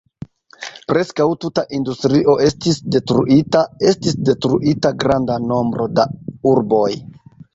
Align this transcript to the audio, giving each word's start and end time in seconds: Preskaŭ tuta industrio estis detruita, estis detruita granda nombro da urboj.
Preskaŭ 0.91 1.25
tuta 1.43 1.63
industrio 1.79 2.33
estis 2.45 2.79
detruita, 2.95 3.61
estis 3.91 4.17
detruita 4.31 4.93
granda 5.05 5.37
nombro 5.53 5.87
da 6.01 6.07
urboj. 6.53 6.89